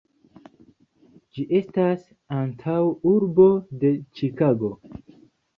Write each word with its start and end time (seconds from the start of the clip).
Ĝi 1.35 1.43
estas 1.59 2.01
antaŭurbo 2.37 3.47
de 3.85 3.93
Ĉikago. 4.21 4.73